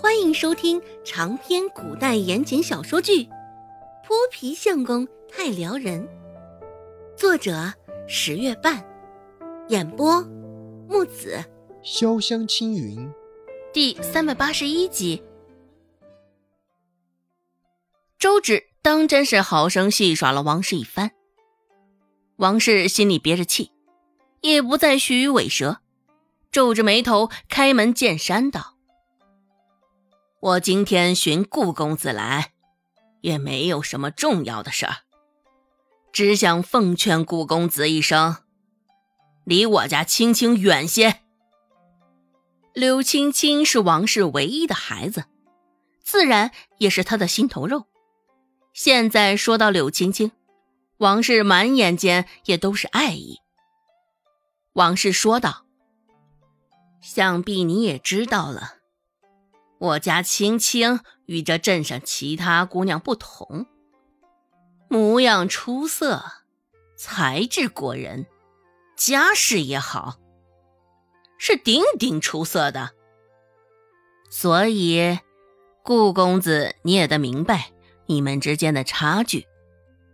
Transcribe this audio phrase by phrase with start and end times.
[0.00, 3.24] 欢迎收听长篇古代言情小说剧
[4.02, 6.02] 《泼皮相公太撩人》，
[7.18, 7.70] 作者
[8.08, 8.82] 十月半，
[9.68, 10.22] 演播
[10.88, 11.44] 木子
[11.84, 13.12] 潇湘青云，
[13.74, 15.22] 第三百八十一集。
[18.18, 21.10] 周芷当真是好生戏耍了王氏一番，
[22.36, 23.70] 王氏心里憋着气，
[24.40, 25.82] 也不再虚与委蛇，
[26.50, 28.78] 皱着眉头开门见山道。
[30.42, 32.52] 我今天寻顾公子来，
[33.20, 34.96] 也没有什么重要的事儿，
[36.12, 38.36] 只想奉劝顾公子一声，
[39.44, 41.20] 离我家青青远些。
[42.72, 45.26] 柳青青是王氏唯一的孩子，
[46.02, 47.84] 自然也是他的心头肉。
[48.72, 50.32] 现在说到柳青青，
[50.96, 53.40] 王氏满眼间也都是爱意。
[54.72, 55.66] 王氏说道
[57.02, 58.76] ：“想必你也知道了。”
[59.80, 63.66] 我家青青与这镇上其他姑娘不同，
[64.90, 66.22] 模样出色，
[66.98, 68.26] 才智过人，
[68.94, 70.18] 家世也好，
[71.38, 72.90] 是顶顶出色的。
[74.28, 75.18] 所以，
[75.82, 77.72] 顾公子你也得明白
[78.04, 79.46] 你们之间的差距。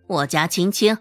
[0.07, 0.99] 我家青青，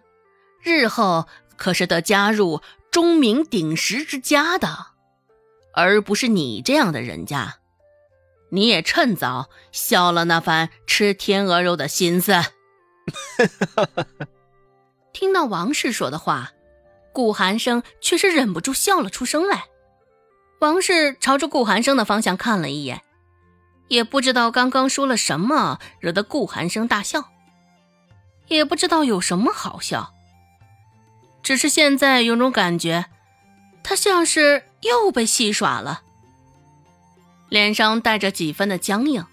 [0.63, 4.87] 日后可是得加入钟鸣鼎食之家的，
[5.75, 7.59] 而不是你这样的人家。
[8.55, 12.33] 你也趁早消了那番吃天鹅肉的心思。
[15.11, 16.51] 听到王氏说的话，
[17.13, 19.65] 顾寒生却是忍不住笑了出声来。
[20.61, 23.01] 王氏朝着顾寒生的方向看了一眼，
[23.89, 27.25] 也不知道刚刚说了什么惹得顾寒生大笑，
[28.47, 30.13] 也不知道有什么好笑，
[31.43, 33.07] 只是现在有种感觉，
[33.83, 36.03] 他像是又被戏耍了。
[37.49, 39.25] 脸上带着几分的僵硬，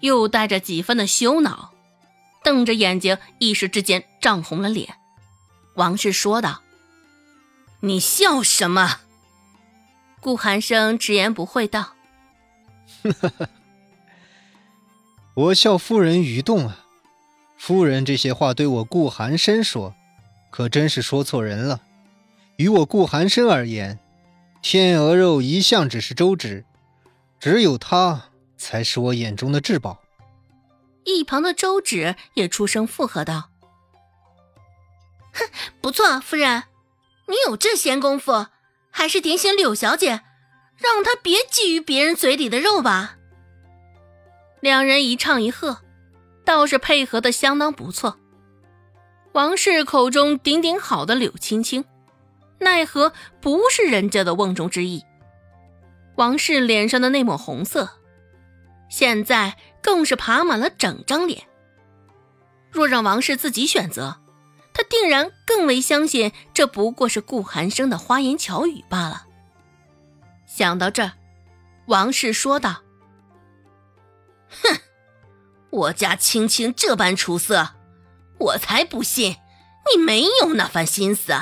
[0.00, 1.72] 又带着几分的羞恼，
[2.44, 4.94] 瞪着眼睛，一时之间涨红了脸。
[5.74, 6.62] 王氏说道
[7.80, 9.00] ：“你笑什么？”
[10.20, 11.94] 顾寒生直言不讳道
[15.34, 16.84] ：“我笑夫人愚钝啊！
[17.56, 19.94] 夫人这些话对我顾寒生说，
[20.50, 21.80] 可真是说错人了。
[22.56, 23.98] 于我顾寒生而言，
[24.60, 26.66] 天鹅肉一向只是周芷。”
[27.40, 30.02] 只有他才是我眼中的至宝。
[31.04, 33.48] 一旁的周芷也出声附和道
[35.32, 35.48] ：“哼，
[35.80, 36.64] 不错，夫人，
[37.26, 38.48] 你有这闲工夫，
[38.90, 40.20] 还是点醒柳小姐，
[40.76, 43.16] 让她别觊觎别人嘴里的肉吧。”
[44.60, 45.78] 两人一唱一和，
[46.44, 48.18] 倒是配合的相当不错。
[49.32, 51.86] 王氏口中顶顶好的柳青青，
[52.58, 55.02] 奈何不是人家的瓮中之意。
[56.20, 57.88] 王氏脸上的那抹红色，
[58.90, 61.44] 现在更是爬满了整张脸。
[62.70, 64.20] 若让王氏自己选择，
[64.74, 69.24] 他定然更为相信这不过是顾寒生的花言巧语罢了。
[70.44, 71.12] 想到这儿，
[71.86, 72.82] 王氏说道
[74.62, 74.78] ：“哼，
[75.70, 77.70] 我家青青这般出色，
[78.36, 79.38] 我才不信
[79.90, 81.32] 你没有那番心思。”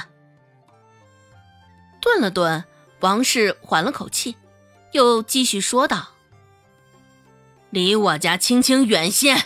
[2.00, 2.64] 顿了顿，
[3.00, 4.36] 王氏缓了口气。
[4.92, 6.08] 又继续说道
[7.70, 9.36] ：“离我家青青远些！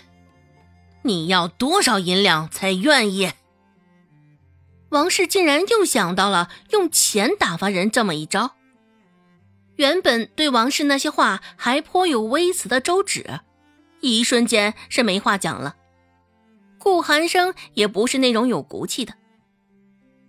[1.03, 3.33] 你要多少银两才愿意？”
[4.91, 8.57] 王氏竟然又想到了用钱打发人这么一招。
[9.77, 13.41] 原本对王氏那些话还颇有微词的周芷，
[14.01, 15.77] 一瞬间是没话讲了。
[16.79, 19.15] 顾寒生也不是那种有骨气的，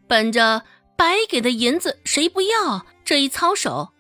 [0.08, 0.64] 本着
[0.96, 3.92] 白给的银子谁不要这一操守。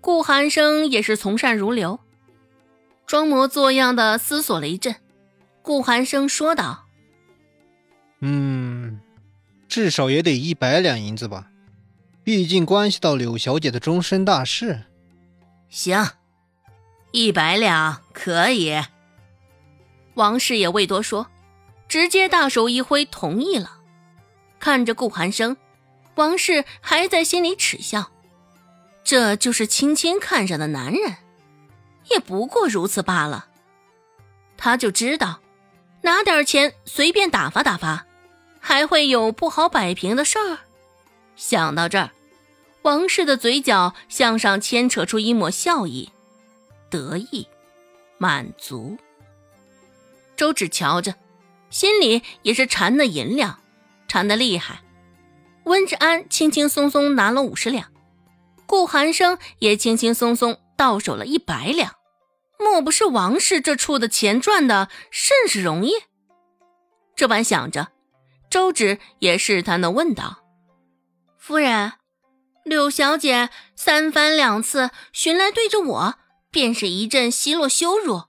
[0.00, 2.00] 顾寒生也是从善如流，
[3.06, 4.96] 装模作样的思索了一阵，
[5.62, 6.86] 顾寒生说道
[8.20, 9.00] ：“嗯，
[9.68, 11.48] 至少也得一百两银子吧，
[12.24, 14.84] 毕竟关系到柳小姐的终身大事。
[15.68, 16.12] ”“行，
[17.12, 18.82] 一百两可以。”
[20.14, 21.26] 王氏也未多说，
[21.88, 23.78] 直接大手一挥同意了。
[24.58, 25.56] 看着顾寒生，
[26.16, 28.10] 王氏还在心里耻笑。
[29.02, 31.16] 这就是青青看上的男人，
[32.10, 33.46] 也不过如此罢了。
[34.56, 35.40] 他就知道，
[36.02, 38.06] 拿点钱随便打发打发，
[38.60, 40.58] 还会有不好摆平的事儿。
[41.34, 42.10] 想到这儿，
[42.82, 46.10] 王氏的嘴角向上牵扯出一抹笑意，
[46.90, 47.48] 得意，
[48.18, 48.98] 满足。
[50.36, 51.14] 周芷瞧着，
[51.70, 53.58] 心里也是馋的银两，
[54.06, 54.82] 馋的厉害。
[55.64, 57.90] 温志安轻轻松松拿了五十两。
[58.70, 61.96] 顾寒生也轻轻松松到手了一百两，
[62.56, 65.90] 莫不是王氏这处的钱赚的甚是容易？
[67.16, 67.88] 这般想着，
[68.48, 70.44] 周芷也试探的问道
[71.36, 71.94] ：“夫人，
[72.62, 76.14] 柳小姐三番两次寻来对着我，
[76.52, 78.22] 便是一阵奚落羞辱，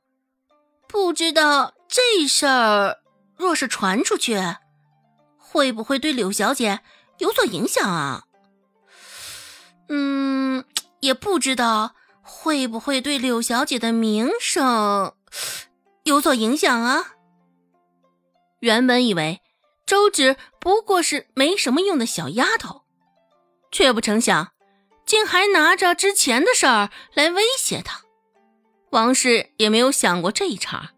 [0.87, 2.97] 不知道这事儿
[3.37, 4.41] 若是传出去，
[5.37, 6.79] 会不会对柳小姐
[7.19, 8.23] 有所影响啊？
[9.91, 10.65] 嗯，
[11.01, 11.93] 也不知道。”
[12.23, 15.15] 会不会对柳小姐的名声
[16.03, 17.13] 有所影响啊？
[18.59, 19.41] 原本以为
[19.87, 22.83] 周芷不过是没什么用的小丫头，
[23.71, 24.51] 却不成想，
[25.05, 28.01] 竟还拿着之前的事儿来威胁她。
[28.91, 30.91] 王氏也没有想过这一茬，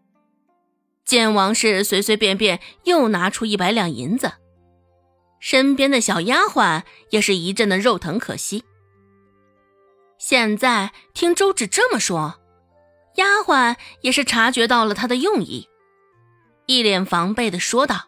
[1.06, 4.34] 见王氏随随便便又拿出一百两银子，
[5.40, 8.66] 身边的小丫鬟也是一阵的肉疼可惜。
[10.26, 12.40] 现在听周芷这么说，
[13.16, 15.68] 丫鬟也是察觉到了他的用意，
[16.66, 18.08] 一脸防备的说道：“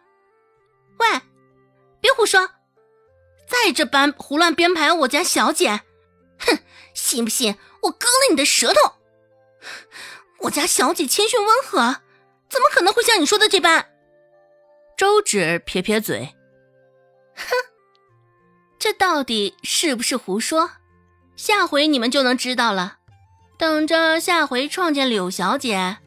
[0.96, 1.20] 喂，
[2.00, 2.52] 别胡说！
[3.46, 5.82] 再这般胡乱编排我家小姐，
[6.38, 6.58] 哼，
[6.94, 8.94] 信不信我割了你的舌头？
[10.38, 12.00] 我家小姐谦逊温和，
[12.48, 13.90] 怎么可能会像你说的这般？”
[14.96, 16.34] 周芷撇撇嘴，
[17.34, 17.44] 哼，
[18.78, 20.70] 这到底是不是胡说？
[21.36, 22.98] 下回你们就能知道了。
[23.58, 25.98] 等着下回创建柳小姐，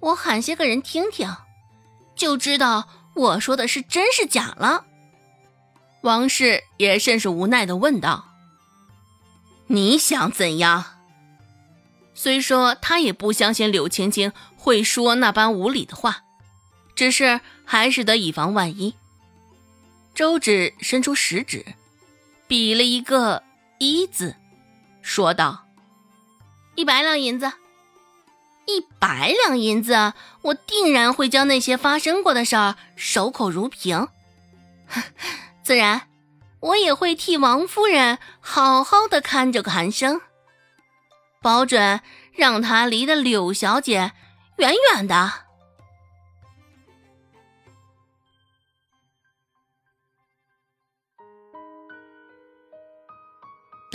[0.00, 1.34] 我喊些个人听听，
[2.14, 4.84] 就知道我说的是真是假了。
[6.02, 8.32] 王氏也甚是无奈的问道
[9.68, 10.84] ：“你想怎样？”
[12.14, 16.22] 虽说他也不相信柳青青会说那般无理的话，
[16.94, 18.94] 只是还是得以防万一。
[20.14, 21.66] 周芷伸出食指，
[22.46, 23.42] 比了一个
[23.78, 24.36] 一字。
[25.06, 25.64] 说道
[26.74, 27.52] ：“一百两银子，
[28.66, 30.12] 一百两银子，
[30.42, 34.08] 我定然会将那些发生过的事儿守口如瓶。
[35.62, 36.08] 自然，
[36.58, 40.20] 我也会替王夫人好好的看着个寒生，
[41.40, 42.00] 保准
[42.32, 44.10] 让她离的柳小姐
[44.56, 45.45] 远远的。”